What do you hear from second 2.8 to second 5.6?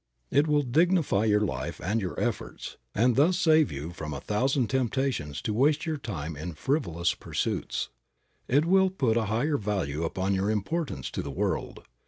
and thus save you from a thousand temptations to